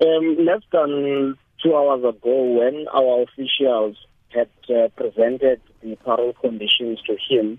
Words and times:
Um, 0.00 0.36
less 0.44 0.62
than 0.70 1.36
two 1.62 1.74
hours 1.74 2.04
ago, 2.04 2.60
when 2.60 2.86
our 2.88 3.22
officials 3.22 3.96
had 4.28 4.48
uh, 4.70 4.88
presented 4.96 5.60
the 5.82 5.96
parole 5.96 6.34
conditions 6.40 7.00
to 7.06 7.16
him, 7.28 7.58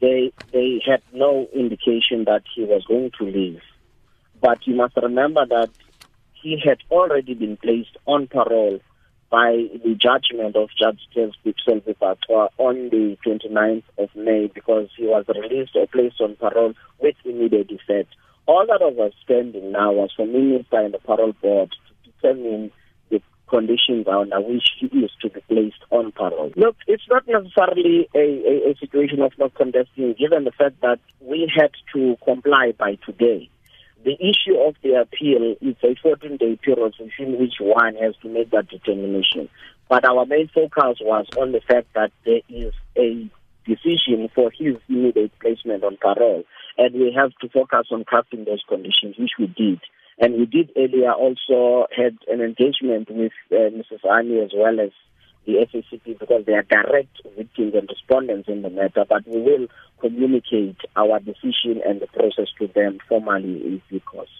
they 0.00 0.32
they 0.52 0.80
had 0.86 1.02
no 1.12 1.46
indication 1.52 2.24
that 2.24 2.42
he 2.54 2.64
was 2.64 2.84
going 2.86 3.10
to 3.18 3.24
leave. 3.24 3.60
But 4.40 4.66
you 4.66 4.74
must 4.74 4.96
remember 4.96 5.44
that 5.46 5.70
he 6.32 6.58
had 6.64 6.78
already 6.90 7.34
been 7.34 7.58
placed 7.58 7.96
on 8.06 8.26
parole 8.26 8.80
by 9.30 9.68
the 9.84 9.94
judgment 9.94 10.56
of 10.56 10.70
Judge 10.78 11.00
Selby 11.14 11.54
on 12.58 12.88
the 12.88 13.16
29th 13.24 13.84
of 13.98 14.08
May 14.16 14.48
because 14.52 14.88
he 14.96 15.04
was 15.04 15.24
released 15.28 15.76
or 15.76 15.86
placed 15.86 16.20
on 16.20 16.36
parole 16.36 16.74
with 17.00 17.14
immediate 17.24 17.70
effect. 17.70 18.08
All 18.46 18.66
that 18.66 18.80
was 18.80 19.12
outstanding 19.12 19.72
now 19.72 19.92
was 19.92 20.10
for 20.16 20.26
Minister 20.26 20.78
and 20.78 20.94
the 20.94 20.98
parole 20.98 21.34
board 21.40 21.70
to 21.70 22.10
determine 22.10 22.72
the 23.10 23.20
conditions 23.48 24.06
under 24.08 24.40
which 24.40 24.68
he 24.78 24.86
is 24.86 25.10
to 25.22 25.30
be 25.30 25.40
placed 25.48 25.82
on 25.90 26.12
parole. 26.12 26.52
Look, 26.56 26.76
it's 26.86 27.08
not 27.08 27.26
necessarily 27.28 28.08
a, 28.14 28.18
a, 28.18 28.70
a 28.70 28.76
situation 28.80 29.20
of 29.22 29.32
not 29.38 29.54
contesting, 29.54 30.14
given 30.18 30.44
the 30.44 30.52
fact 30.52 30.80
that 30.80 30.98
we 31.20 31.50
had 31.54 31.70
to 31.94 32.16
comply 32.24 32.72
by 32.78 32.98
today. 33.06 33.48
The 34.02 34.14
issue 34.14 34.56
of 34.56 34.76
the 34.82 34.94
appeal 34.94 35.56
is 35.60 35.76
a 35.84 35.94
14 36.02 36.38
day 36.38 36.56
period 36.56 36.94
within 36.98 37.38
which 37.38 37.54
one 37.60 37.96
has 37.96 38.14
to 38.22 38.28
make 38.28 38.50
that 38.50 38.68
determination. 38.68 39.50
But 39.90 40.04
our 40.06 40.24
main 40.24 40.48
focus 40.48 40.98
was 41.02 41.26
on 41.36 41.52
the 41.52 41.60
fact 41.60 41.88
that 41.94 42.10
there 42.24 42.40
is 42.48 42.72
a 42.96 43.28
decision 43.66 44.30
for 44.34 44.50
his 44.56 44.76
immediate 44.88 45.32
placement 45.40 45.84
on 45.84 45.98
parole. 45.98 46.44
And 46.80 46.94
we 46.94 47.12
have 47.14 47.32
to 47.42 47.48
focus 47.50 47.88
on 47.92 48.04
crafting 48.04 48.46
those 48.46 48.64
conditions, 48.66 49.16
which 49.18 49.32
we 49.38 49.48
did. 49.48 49.80
And 50.18 50.34
we 50.34 50.46
did 50.46 50.70
earlier 50.76 51.12
also 51.12 51.86
had 51.94 52.16
an 52.26 52.40
engagement 52.40 53.10
with 53.10 53.32
uh, 53.52 53.68
Mrs. 53.76 54.00
Hani 54.02 54.42
as 54.42 54.50
well 54.56 54.80
as 54.80 54.90
the 55.44 55.66
SACP 55.66 56.18
because 56.18 56.44
they 56.46 56.54
are 56.54 56.62
direct 56.62 57.20
victims 57.36 57.74
and 57.74 57.86
respondents 57.86 58.48
in 58.48 58.62
the 58.62 58.70
matter, 58.70 59.04
but 59.06 59.26
we 59.26 59.42
will 59.42 59.66
communicate 60.00 60.78
our 60.96 61.18
decision 61.20 61.82
and 61.86 62.00
the 62.00 62.06
process 62.06 62.48
to 62.58 62.66
them 62.68 62.98
formally 63.08 63.60
in 63.66 63.82
due 63.90 64.00
course. 64.00 64.30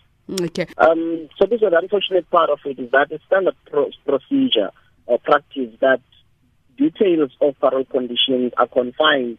Okay. 0.41 0.67
Um, 0.79 1.29
so 1.39 1.45
this 1.47 1.61
is 1.61 1.71
the 1.71 1.79
unfortunate 1.79 2.31
part 2.31 2.49
of 2.49 2.61
it 2.65 2.79
is 2.79 2.91
that 2.93 3.09
it's 3.11 3.25
standard 3.25 3.57
pro- 3.71 3.91
procedure 4.07 4.71
or 5.07 5.19
practice 5.19 5.75
that 5.81 6.01
details 6.79 7.33
of 7.43 7.59
parole 7.61 7.85
conditions 7.85 8.53
are 8.57 8.69
confined 8.69 9.39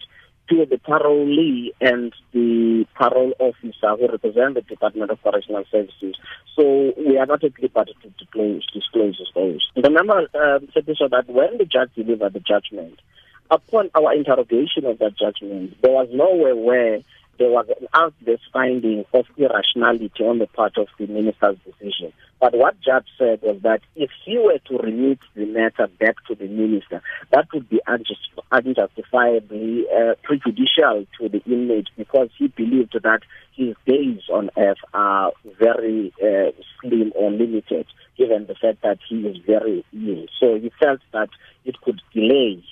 to 0.52 0.66
the 0.66 0.75
parolee 0.77 1.69
and 1.80 2.13
the 2.33 2.85
parole 2.94 3.33
officer 3.39 3.95
who 3.97 4.11
represent 4.11 4.55
the 4.55 4.61
Department 4.61 5.09
of 5.09 5.23
Correctional 5.23 5.63
Services. 5.71 6.16
So 6.55 6.93
we 6.97 7.17
are 7.17 7.25
not 7.25 7.43
at 7.43 7.53
liberty 7.61 7.95
to 8.03 8.09
disclose, 8.09 8.67
disclose 8.73 9.21
those. 9.33 9.66
Remember, 9.77 10.27
um, 10.35 10.67
said 10.73 10.85
this 10.85 10.97
that 10.99 11.30
when 11.30 11.58
the 11.58 11.66
judge 11.66 11.91
delivered 11.95 12.33
the 12.33 12.41
judgment, 12.41 12.99
upon 13.49 13.89
our 13.95 14.13
interrogation 14.13 14.85
of 14.85 14.99
that 14.99 15.17
judgment, 15.17 15.81
there 15.81 15.91
was 15.91 16.09
nowhere 16.11 16.55
where 16.55 16.99
there 17.42 17.50
was 17.50 17.66
an 17.70 17.88
obvious 17.92 18.39
finding 18.53 19.03
of 19.16 19.25
irrationality 19.36 20.23
on 20.23 20.38
the 20.38 20.45
part 20.45 20.78
of 20.78 20.86
the 21.00 21.08
minister's 21.08 21.58
decision. 21.66 22.14
But 22.39 22.53
what 22.53 22.80
judge 22.81 23.08
said 23.17 23.42
was 23.42 23.59
that 23.64 23.81
if 23.95 24.11
he 24.23 24.38
were 24.38 24.59
to 24.67 24.78
remit 24.78 25.17
the 25.33 25.45
matter 25.48 25.88
back 26.00 26.17
to 26.28 26.36
the 26.36 26.48
minister, 26.48 27.02
that 27.31 27.48
would 27.52 27.67
be 27.67 27.81
unjustifiably 27.88 29.86
uh, 29.89 30.14
prejudicial 30.22 31.08
to 31.20 31.30
the 31.30 31.42
inmate 31.48 31.89
because 31.98 32.30
he 32.38 32.50
believed 32.50 32.95
that 33.02 33.22
his 33.53 33.76
days 33.88 34.22
on 34.31 34.52
earth 34.55 34.78
are 34.94 35.31
very 35.59 36.14
uh, 36.22 36.52
slim 36.80 37.11
or 37.16 37.31
limited, 37.31 37.88
given 38.20 38.45
the 38.45 38.53
fact 38.53 38.83
that 38.83 39.00
he 39.09 39.22
is 39.22 39.38
very 39.48 39.83
ill. 39.94 40.28
So 40.39 40.59
he 40.59 40.72
felt 40.80 41.00
that 41.11 41.30
it 41.66 41.81
could 41.81 42.03
delay 42.14 42.64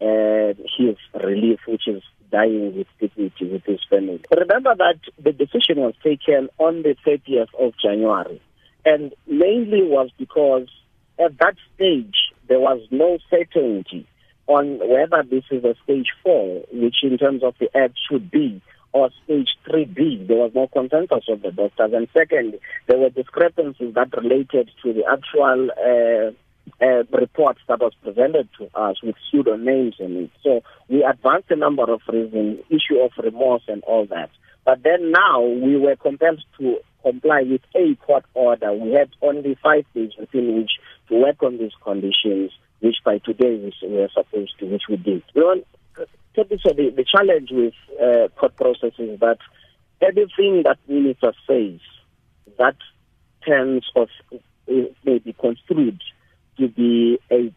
uh, 0.00 0.54
his 0.76 0.96
relief, 1.22 1.60
which 1.66 1.88
is 1.88 2.02
dying 2.30 2.76
with 2.76 2.86
dignity 3.00 3.50
with 3.50 3.64
his 3.64 3.80
family. 3.88 4.20
Remember 4.30 4.74
that 4.76 4.98
the 5.22 5.32
decision 5.32 5.78
was 5.78 5.94
taken 6.02 6.48
on 6.58 6.82
the 6.82 6.94
30th 7.06 7.48
of 7.58 7.72
January, 7.82 8.40
and 8.84 9.14
mainly 9.26 9.82
was 9.82 10.10
because 10.18 10.68
at 11.18 11.38
that 11.38 11.54
stage 11.74 12.16
there 12.48 12.60
was 12.60 12.80
no 12.90 13.18
certainty 13.30 14.06
on 14.46 14.78
whether 14.78 15.22
this 15.22 15.44
is 15.50 15.64
a 15.64 15.74
stage 15.84 16.08
four, 16.22 16.64
which 16.72 17.02
in 17.02 17.18
terms 17.18 17.42
of 17.42 17.54
the 17.60 17.68
act 17.76 17.98
should 18.10 18.30
be, 18.30 18.62
or 18.92 19.10
stage 19.24 19.50
3B. 19.68 20.26
There 20.26 20.38
was 20.38 20.52
no 20.54 20.66
consensus 20.68 21.24
of 21.28 21.42
the 21.42 21.50
doctors. 21.50 21.92
And 21.92 22.08
second, 22.16 22.58
there 22.86 22.98
were 22.98 23.10
discrepancies 23.10 23.94
that 23.94 24.16
related 24.16 24.70
to 24.82 24.92
the 24.92 25.04
actual 25.04 25.70
uh, 25.70 26.32
uh, 26.80 27.02
reports 27.12 27.60
that 27.68 27.80
was 27.80 27.92
presented 28.02 28.48
to 28.58 28.68
us 28.78 29.02
with 29.02 29.16
pseudo 29.30 29.56
names 29.56 29.96
in 29.98 30.16
it. 30.16 30.30
So 30.42 30.62
we 30.88 31.02
advanced 31.02 31.50
a 31.50 31.56
number 31.56 31.90
of 31.92 32.00
reasons, 32.08 32.60
issue 32.70 33.00
of 33.00 33.12
remorse 33.22 33.62
and 33.68 33.82
all 33.84 34.06
that. 34.06 34.30
But 34.64 34.82
then 34.82 35.12
now 35.12 35.42
we 35.42 35.76
were 35.76 35.96
compelled 35.96 36.42
to 36.58 36.78
comply 37.02 37.42
with 37.42 37.62
a 37.74 37.94
court 38.04 38.24
order. 38.34 38.72
We 38.72 38.92
had 38.92 39.10
only 39.22 39.56
five 39.62 39.86
days 39.94 40.12
within 40.18 40.56
which 40.56 40.72
to 41.08 41.20
work 41.20 41.42
on 41.42 41.58
these 41.58 41.72
conditions, 41.82 42.52
which 42.80 42.96
by 43.04 43.18
today 43.18 43.72
we 43.82 43.88
were 43.88 44.08
supposed 44.12 44.58
to, 44.58 44.66
which 44.66 44.82
we 44.88 44.96
did. 44.96 45.22
You 45.34 45.42
know, 45.42 46.04
so 46.36 46.44
the, 46.44 46.92
the 46.94 47.04
challenge 47.04 47.48
with 47.50 47.74
uh, 48.00 48.28
court 48.38 48.56
process 48.56 48.92
is 48.98 49.18
that 49.20 49.38
everything 50.00 50.62
that 50.64 50.78
minister 50.86 51.32
says 51.46 51.80
that 52.58 52.76
tends 53.42 53.86
of 53.96 54.08
may 54.68 55.18
be 55.18 55.32
construed 55.32 56.00
to 56.58 56.68
be 56.68 57.18
a 57.30 57.52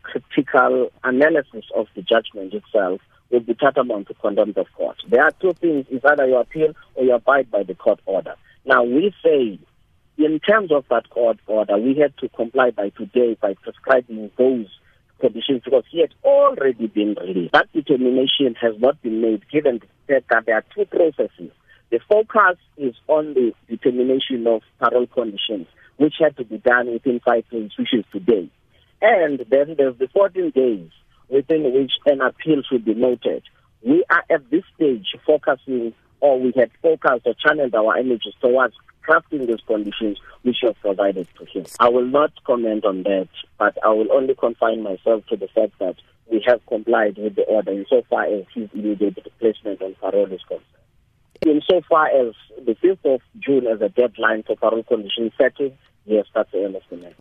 analysis 1.04 1.66
of 1.76 1.88
the 1.96 2.02
judgment 2.02 2.54
itself 2.54 3.02
will 3.30 3.40
be 3.40 3.54
tantamount 3.54 4.08
to 4.08 4.14
contempt 4.16 4.58
of 4.58 4.68
court. 4.76 4.98
There 5.08 5.24
are 5.24 5.32
two 5.32 5.54
things, 5.54 5.86
it's 5.90 6.04
either 6.06 6.28
you 6.28 6.38
appeal 6.38 6.74
or 6.96 7.04
you 7.04 7.14
abide 7.14 7.50
by 7.50 7.64
the 7.64 7.76
court 7.76 8.00
order. 8.06 8.36
Now 8.66 8.84
we 8.84 9.14
say, 9.24 9.60
in 10.18 10.40
terms 10.40 10.72
of 10.72 10.86
that 10.90 11.10
court 11.10 11.40
order, 11.48 11.78
we 11.78 11.96
had 11.96 12.16
to 12.18 12.30
comply 12.30 12.72
by 12.72 12.90
today 12.90 13.38
by 13.42 13.56
prescribing 13.56 14.30
those 14.38 14.68
conditions 15.20 15.62
because 15.64 15.84
he 15.90 16.02
had 16.02 16.14
already 16.24 16.88
been 16.88 17.16
released. 17.22 17.54
That 17.54 17.72
determination 17.74 18.56
has 18.60 18.74
not 18.80 19.02
been 19.02 19.22
made 19.22 19.48
given 19.50 19.80
the 20.08 20.14
fact 20.14 20.30
that 20.30 20.46
there 20.46 20.56
are 20.56 20.66
two 20.76 20.86
processes. 20.86 21.52
The 21.90 22.00
focus 22.08 22.58
is 22.78 22.96
on 23.08 23.34
the 23.34 23.54
determination 23.70 24.48
of 24.48 24.62
parole 24.80 25.08
conditions, 25.08 25.68
which 25.98 26.16
had 26.20 26.38
to 26.38 26.46
be 26.46 26.58
done 26.58 26.92
within 26.92 27.20
five 27.20 27.50
days, 27.50 27.72
which 27.78 27.94
is 27.94 28.06
today. 28.12 28.50
And 29.02 29.40
then 29.50 29.76
there's 29.78 29.98
the 29.98 30.08
14 30.14 30.52
days 30.52 30.90
within 31.30 31.74
which 31.74 31.92
an 32.06 32.22
appeal 32.22 32.62
should 32.70 32.86
be 32.86 32.94
noted. 32.94 33.44
We 33.82 34.04
are 34.10 34.24
at 34.30 34.50
this 34.52 34.64
stage 34.76 35.08
focusing, 35.26 35.94
or 36.20 36.40
we 36.40 36.54
had 36.56 36.70
focused 36.82 37.26
or 37.26 37.34
channeled 37.34 37.74
our 37.74 37.98
energies 37.98 38.36
towards 38.40 38.76
crafting 39.08 39.48
these 39.48 39.62
conditions 39.66 40.20
which 40.44 40.58
have 40.62 40.80
provided 40.82 41.28
to 41.40 41.46
him. 41.46 41.66
I 41.80 41.90
will 41.90 42.06
not 42.06 42.32
comment 42.46 42.86
on 42.86 43.04
that, 43.04 43.30
but 43.58 43.78
I 43.84 43.90
will 43.90 44.12
only 44.12 44.36
confine 44.36 44.84
myself 44.84 45.26
to 45.28 45.38
the 45.38 45.48
fact 45.48 45.80
that 45.80 45.96
we 46.32 46.44
have 46.48 46.66
complied 46.68 47.18
with 47.18 47.36
the 47.36 47.44
order 47.44 47.72
insofar 47.72 48.26
as 48.26 48.46
his 48.54 48.70
immediate 48.74 49.18
placement 49.40 49.82
on 49.82 49.96
parole 49.96 50.32
is 50.32 50.42
concerned. 50.48 50.66
Insofar 51.46 52.08
as 52.08 52.36
the 52.64 52.76
5th 52.76 53.16
of 53.16 53.22
June 53.40 53.66
as 53.66 53.82
a 53.82 53.90
deadline 53.90 54.44
for 54.44 54.56
parole 54.56 54.84
condition 54.84 55.32
setting, 55.38 55.76
yes, 56.06 56.26
that's 56.36 56.52
the 56.52 56.64
end 56.64 56.76
of 56.76 56.84
the. 56.90 57.14